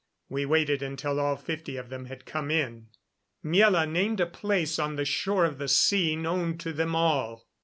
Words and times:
We 0.29 0.47
waited 0.47 0.81
until 0.81 1.19
all 1.19 1.35
fifty 1.35 1.77
of 1.77 1.89
them 1.89 2.05
had 2.05 2.25
come 2.25 2.49
in. 2.49 2.87
Miela 3.45 3.87
named 3.87 4.19
a 4.19 4.25
place 4.25 4.79
on 4.79 4.95
the 4.95 5.05
shore 5.05 5.45
of 5.45 5.59
the 5.59 5.67
sea 5.67 6.15
known 6.15 6.57
to 6.57 6.73
them 6.73 6.95
all. 6.95 7.45